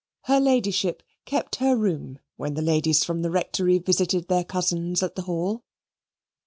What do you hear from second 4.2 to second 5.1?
their cousins